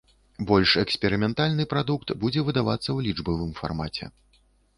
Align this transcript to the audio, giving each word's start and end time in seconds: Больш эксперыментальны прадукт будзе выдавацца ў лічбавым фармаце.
Больш 0.51 0.71
эксперыментальны 0.83 1.67
прадукт 1.73 2.15
будзе 2.25 2.45
выдавацца 2.49 2.85
ў 2.85 2.99
лічбавым 3.11 3.53
фармаце. 3.61 4.13